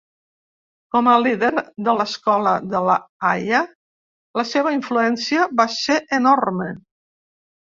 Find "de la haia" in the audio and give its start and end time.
2.73-3.61